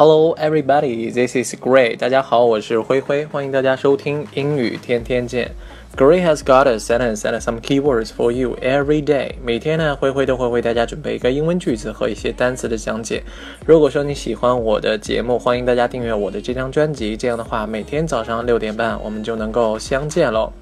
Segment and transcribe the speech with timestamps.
[0.00, 1.10] Hello, everybody.
[1.10, 1.96] This is Gray.
[1.96, 5.50] 大家好，我是灰灰，欢迎大家收听英语天天见。
[5.96, 9.32] Gray has got a sentence and some keywords for you every day.
[9.44, 13.24] 每天呢，灰灰都会为大家准备一个英文句子和一些单词的讲解。
[13.66, 17.16] 如果说你喜欢我的节目，欢迎大家订阅我的这张专辑。
[17.16, 20.52] 这样的话，每天早上六点半我们就能够相见喽。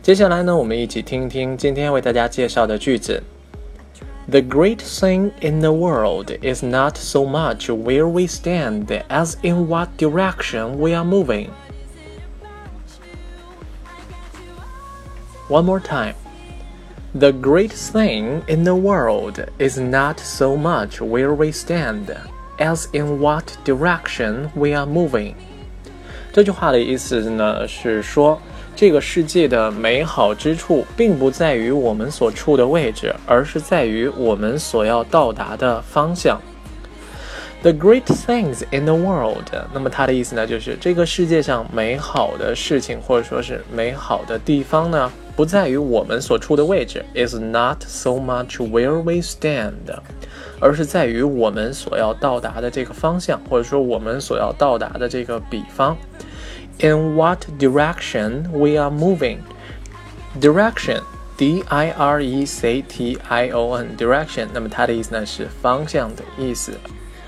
[0.00, 3.20] 接下来呢，我们一起听一听今天为大家介绍的句子。
[4.27, 9.97] The great thing in the world is not so much where we stand as in what
[9.97, 11.51] direction we are moving.
[15.49, 16.15] One more time.
[17.13, 22.15] The great thing in the world is not so much where we stand
[22.57, 25.35] as in what direction we are moving.
[26.31, 28.39] 这句话的意思呢是说。
[28.76, 36.38] 这个世界的美好之处，并不在于我们所处的位置，而是在于我们所要到达的方向。
[37.62, 49.72] The great things in the world，那么它的意思呢，就是这个世界上美好的事情，或者说是美好的地方呢，不在于我们所处的位置，is not so much where we stand，
[50.60, 55.96] 而是在于我们所要到达的这个方向，或者说我们所要到达的这个彼方。
[56.78, 59.38] In what direction we are moving.
[60.40, 61.00] Direction,
[61.36, 64.48] D I R E C T I O N, direction。
[64.52, 66.72] 那么它的意思呢是方向的意思。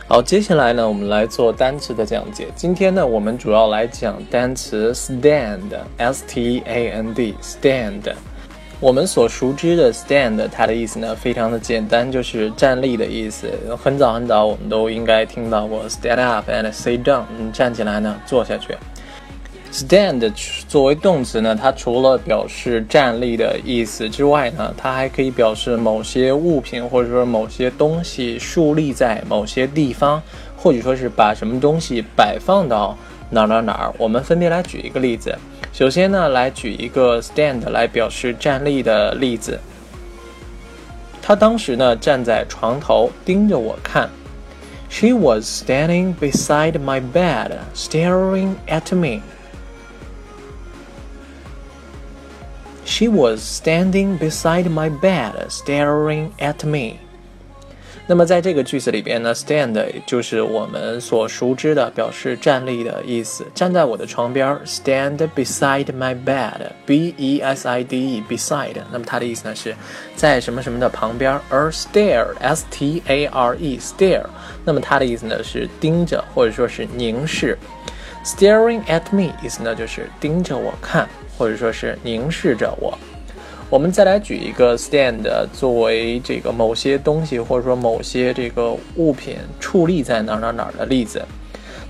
[0.06, 2.48] 好，接下来呢我们来做单词的讲解。
[2.56, 8.14] 今天呢我们主要来讲单词 stand, S T A N D, stand。
[8.80, 13.50] 我们所熟知的 stand，它的意思呢非常的简单，就是站立的意思。
[13.82, 18.76] 很早很早我们都应该听到过 stand up and sit down，站起来呢坐下去。
[19.70, 20.32] Stand
[20.66, 30.20] 作为动词呢，它除了表示站立的意思之外呢，它还可以表示某些物品或者说某些东西竖立在某些地方，
[30.56, 32.96] 或者说是把什么东西摆放到
[33.30, 33.94] 哪哪哪儿。
[33.98, 35.38] 我们分别来举一个例子。
[35.72, 39.60] 首先呢，来举一个 stand 来表示站立的例子。
[41.22, 44.08] 他当时呢站在床头盯着我看。
[44.90, 49.20] She was standing beside my bed, staring at me.
[52.87, 56.97] She was standing beside my bed, staring at me.
[58.05, 63.45] 那么在这个句子里边呢，stand 就是我们所熟知的表示站立的意思。
[63.55, 68.75] 站在我的床边，stand beside my bed，b e s i d e，beside。
[68.91, 69.73] 那么它的意思呢是
[70.17, 71.39] 在什么什么的旁边。
[71.49, 74.25] 而 stare，s t a r e，stare。
[74.65, 77.57] 那么它的意思呢是盯着或者说是凝视。
[78.24, 81.08] Staring at me 意思呢就是盯着我看。
[81.38, 82.98] 或者说是凝视着我。
[83.70, 91.24] 我们再来举一个 stand 作为这个某些东西或者说某些这个物品矗立在哪哪哪的例子。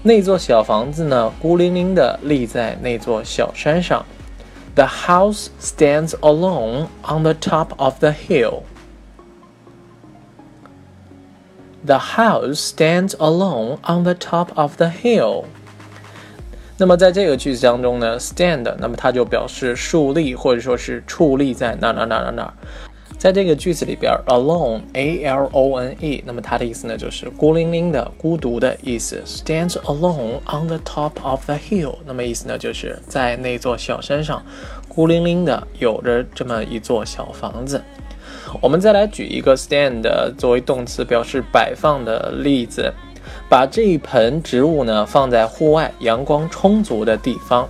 [0.02, 4.04] 那座小房子呢，孤零零的立在那座小山上。
[4.74, 8.64] The house stands alone on the top of the hill.
[11.86, 15.44] The house stands alone on the top of the hill.
[16.80, 22.54] 那么在这个句子当中呢，stand，那么它就表示竖立或者说是矗立在哪哪哪哪哪。
[23.18, 29.20] 在这个句子里边，alone，a l o n e，那么它的意思呢就是孤零零的、孤独的意思。
[29.26, 34.40] Stands alone on the top of the hill，那么意思呢就是在那座小山上，
[34.86, 37.82] 孤零零的有着这么一座小房子。
[38.62, 40.02] 我们再来举一个 stand
[40.36, 42.94] 作为动词表示摆放的例子。
[43.49, 47.67] 把这一盆植物呢放在户外阳光充足的地方。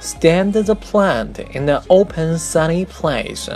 [0.00, 3.48] Stand the plant in the open sunny place.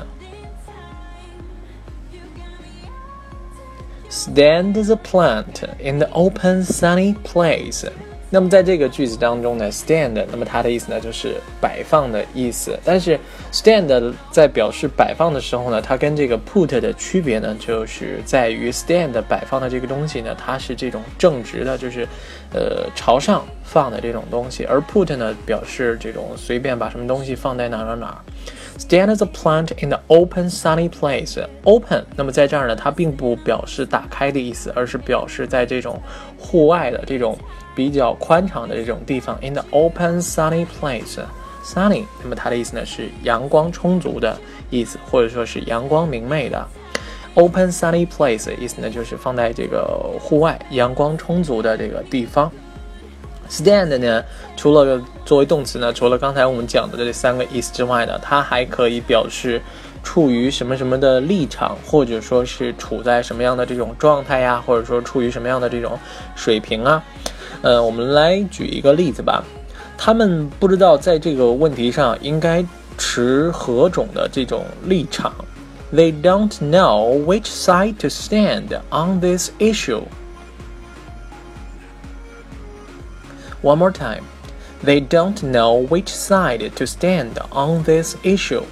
[4.09, 7.84] Stand the plant in the open sunny place.
[8.34, 12.76] 那么在这个句子当中呢，stand，那么它的意思呢就是摆放的意思。
[12.84, 13.20] 但是
[13.52, 22.08] stand 在表示摆放的时候呢，它跟这个 put 的区别呢，就是在于 stand 摆放的这个东西呢，它是这种正直的，就是
[22.52, 28.20] 呃朝上放的这种东西，而 put 呢表示这种随便把什么东西放在哪哪哪。
[28.78, 31.37] Stand the plant in the open sunny place.
[31.64, 36.02] Open，那么在这儿呢，它并不表示打开的意思，而是表示在这种
[36.37, 37.37] 户外的这种。
[37.75, 44.40] 比较宽敞的这种地方，in the open sunny place，sunny，那么它的意思呢是阳光充足的
[44.70, 46.64] 意思，或者说是阳光明媚的。
[47.34, 49.81] open sunny place 意思呢就是放在这个
[50.19, 52.52] 户外阳光充足的这个地方。
[53.49, 54.23] Stand 呢，
[54.55, 59.61] 除了作为动词呢，除了刚才我们讲的这三个意思之外呢，它还可以表示
[60.03, 65.97] 处于什么什么的立场，或者说是处在什么样的这种状态呀，或者说处于什么样的这种
[66.35, 67.03] 水平啊。
[67.61, 69.43] 呃，我们来举一个例子吧。
[69.97, 72.66] 他们不知道在这个问题上应该
[72.97, 75.34] 持何种的这种立场。
[75.93, 80.01] They don't know which side to stand on this issue.
[83.64, 84.24] One more time.
[84.84, 88.64] They don't know which side to stand on this issue.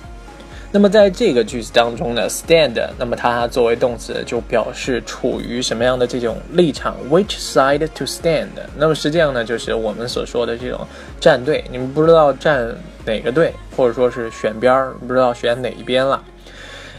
[0.73, 8.49] 那么在这个句子当中呢，stand，那么它作为动词就表示处于什么样的这种立场？Which side to stand？
[8.77, 10.85] 那么实际上呢，就是我们所说的这种
[11.19, 11.63] 站队。
[11.71, 16.21] 你们不知道站哪个队，或者说是选边儿，不知道选哪一边了。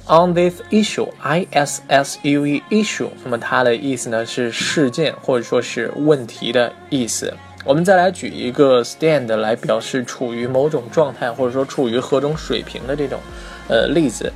[0.07, 7.33] On this issue，I S S U E issue，那么它的意思呢是事件或者说是问题的意思。
[7.66, 13.20] 我们再来举一个 stand 来表示处于某种状态或者说处于何种水平的这种。
[13.68, 14.32] 呃，例子，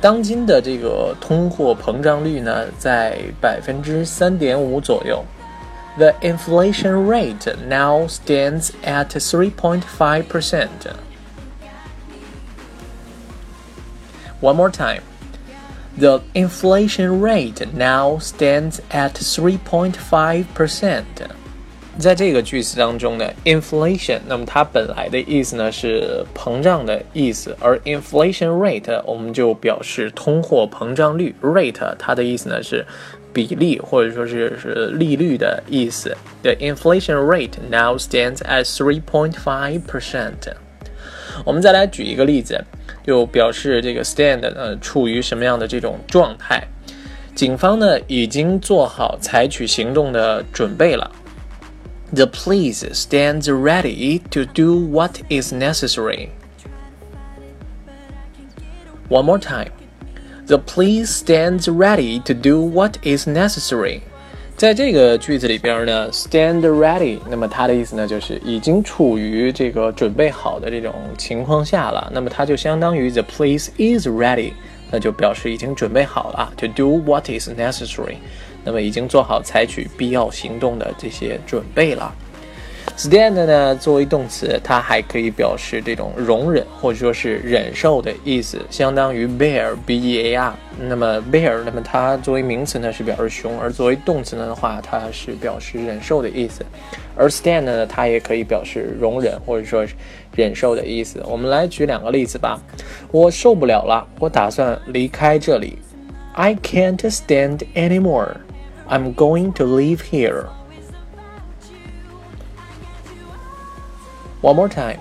[0.00, 5.22] 当今的这个通货膨胀率呢，在百分之三点五左右。
[5.98, 10.68] The inflation rate now stands at three point five percent.
[14.40, 15.02] One more time.
[15.98, 21.02] The inflation rate now stands at 3.5%.
[21.97, 32.85] 在这个句子当中呢，inflation，那么它本来的意思呢是膨胀的意思，而 inflation rate 我们就表示通货膨胀率，rate 它的意思呢是
[33.33, 36.15] 比例或者说是是利率的意思。
[36.43, 40.53] The inflation rate now stands at three point five percent。
[41.45, 42.61] 我们再来举一个例子，
[43.05, 46.61] 就表示这个 stand 呃处于什么样的这种状态。
[47.33, 51.09] 警方呢已经做好采取行动的准备了。
[52.12, 56.30] The police stands ready to do what is necessary.
[59.08, 59.70] One more time.
[60.46, 64.00] The police stands ready to do what is necessary.
[64.56, 72.10] 在这个句子里边呢，stand ready，那么它的意思呢就是已经处于这个准备好的这种情况下了。
[72.12, 74.52] 那么它就相当于 the police is ready，
[74.90, 78.16] 那就表示已经准备好了 to do what is necessary。
[78.65, 82.13] 那么已经做好采取必要行动的这些准备了。
[82.97, 90.53] stand 呢，作为动词，它还可以表示这种容忍或者说是忍受的意思，相当于 bear，b e a r。
[90.79, 96.63] 那么 bear，那么它作为名词呢是表示熊，而作为动词呢的话，它是表示忍受的意思。
[97.17, 99.93] 而 stand 呢，它也可以表示容忍或者说是
[100.33, 101.21] 忍受的意思。
[101.25, 102.61] 我们来举两个例子吧。
[103.11, 105.79] 我受不了了，我打算离开这里。
[106.33, 108.35] I can't stand anymore.
[108.87, 110.47] I'm going to leave here.
[114.41, 114.99] One more time.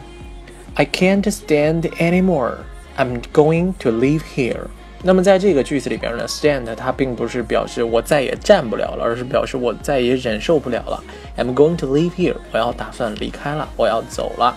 [0.76, 2.64] I can't stand anymore.
[2.96, 4.68] I'm going to leave here.
[5.02, 11.04] 那么在这个句子里边呢，stand 它并不是表示我再也站不了了，而是表示我再也忍受不了了。
[11.36, 12.36] I'm going to leave here.
[12.52, 14.56] 我要打算离开了，我要走了。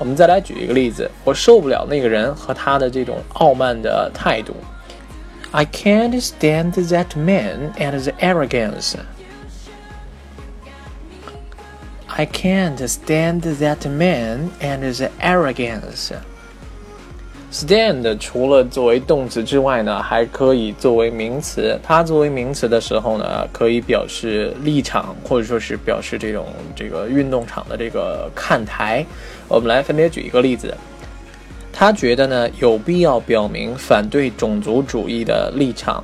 [0.00, 4.54] 我们再来举一个例子，我受不了那个人和他的这种傲慢的态度。
[5.51, 8.95] I can't stand that man and the arrogance.
[12.07, 16.11] I can't stand that man and his arrogance.
[17.51, 21.79] Stand 除了作为动词之外呢，还可以作为名词。
[21.83, 29.05] 它作为名词的时候呢，可以表示立场，或者说是表示这种这个运动场的这个看台。
[29.47, 30.75] 我们来分别举一个例子。
[31.77, 36.03] 他觉得呢，有必要表明反对种族主义的立场。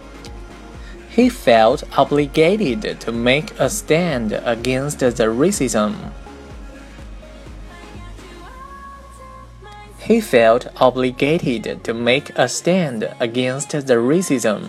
[1.16, 5.94] He felt obligated to make a stand against the racism.
[10.08, 14.60] He felt obligated to make a stand against the racism.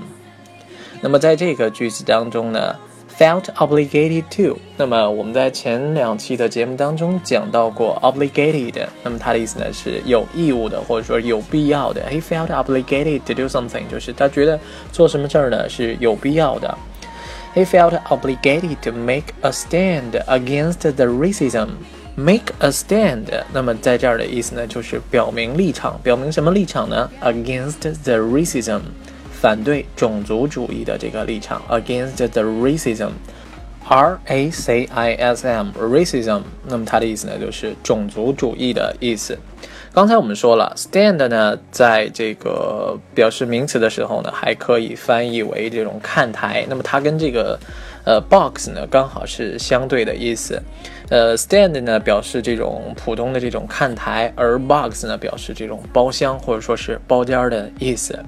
[1.01, 2.77] 那么在这个句子当中呢
[3.19, 4.59] ？Felt obligated to。
[4.79, 12.03] 那么我们在前两期的节目当中讲到过 obligated，那么它的意思呢是有义务的，或者说有必要的。
[12.11, 14.59] He felt obligated to do something，就是他觉得
[14.91, 16.79] 做什么事儿呢是有必要的。
[17.55, 21.69] He felt obligated to make a stand against the racism.
[22.17, 27.11] Make a stand，那么在这儿的意思呢就是表明立场，表明什么立场呢？
[27.23, 28.81] Against the racism。
[29.46, 39.38] 反对种族主义的这个立场，against the racism，R A C I S M，racism，那么它的意思呢就是种族主义的意思。
[39.94, 46.66] 刚才我们说了，stand 呢，在这个表示名词的时候呢，还可以翻译为这种看台。
[46.68, 47.60] 那么它跟这个
[48.05, 50.61] 呃，box 呢刚好是相对的意思，
[51.09, 58.19] 呃，stand 呢表示这种普通的这种看台，而 box 呢表示这种包厢或者说是包间的意思。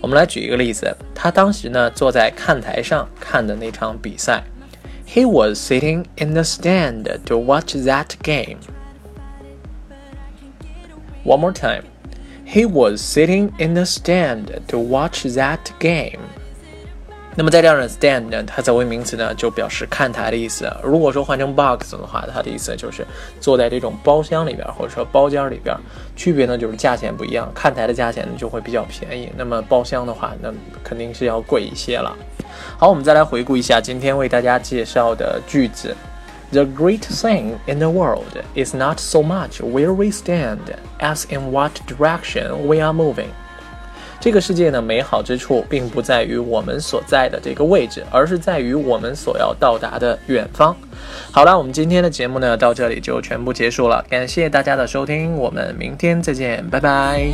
[0.00, 4.42] 我们来举一个例子，他当时呢坐在看台上看的那场比赛
[5.06, 8.58] He was sitting in the stand to watch that game.
[11.24, 11.84] One more time.
[12.46, 16.18] He was sitting in the stand to watch that game.
[17.39, 20.67] 那么在这儿呢，stand 呢，它作为名词呢，就表示看台的意思。
[20.81, 23.05] 如果说换成 box 的话，它的意思就是
[23.39, 25.77] 坐在这种包厢里边，或者说包间里边。
[26.15, 30.51] 区别呢就是价钱不一样，看台的价钱呢就会比较便宜，那么包厢的话，那
[30.83, 32.11] 肯定是要贵一些了。
[32.75, 35.95] 好，我们再来回顾一下今天为大家介绍的句子。
[36.49, 40.57] The great thing in the world is not so much where we stand
[40.99, 43.27] as in what direction we are moving.
[44.19, 50.75] 这个世界呢，美好之处并不在于我们所在的这个位置，而是在于我们所要到达的远方。
[51.31, 57.27] 好了，我们今天的节目呢，到这里就全部结束了，感谢大家的收听，我们明天再见，拜拜。